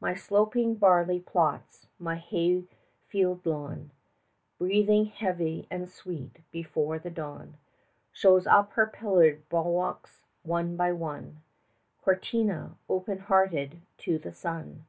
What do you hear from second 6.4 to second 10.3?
before the dawn Shows up her pillared bulwarks